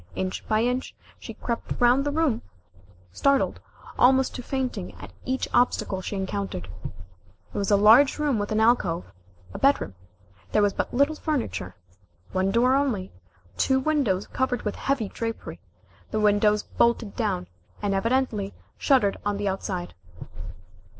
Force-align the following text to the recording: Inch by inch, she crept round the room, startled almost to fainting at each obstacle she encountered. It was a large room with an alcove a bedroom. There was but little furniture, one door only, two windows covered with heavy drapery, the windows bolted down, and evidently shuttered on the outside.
Inch 0.15 0.43
by 0.47 0.63
inch, 0.63 0.95
she 1.19 1.35
crept 1.35 1.79
round 1.79 2.03
the 2.05 2.11
room, 2.11 2.41
startled 3.11 3.59
almost 3.99 4.33
to 4.33 4.41
fainting 4.41 4.95
at 4.95 5.13
each 5.25 5.47
obstacle 5.53 6.01
she 6.01 6.15
encountered. 6.15 6.69
It 7.53 7.57
was 7.59 7.69
a 7.69 7.75
large 7.77 8.17
room 8.17 8.39
with 8.39 8.51
an 8.51 8.59
alcove 8.59 9.11
a 9.53 9.59
bedroom. 9.59 9.93
There 10.53 10.63
was 10.63 10.73
but 10.73 10.91
little 10.91 11.13
furniture, 11.13 11.75
one 12.31 12.49
door 12.49 12.73
only, 12.73 13.11
two 13.57 13.79
windows 13.79 14.25
covered 14.25 14.63
with 14.63 14.75
heavy 14.75 15.07
drapery, 15.07 15.59
the 16.09 16.19
windows 16.19 16.63
bolted 16.63 17.15
down, 17.15 17.45
and 17.79 17.93
evidently 17.93 18.55
shuttered 18.79 19.17
on 19.23 19.37
the 19.37 19.47
outside. 19.47 19.93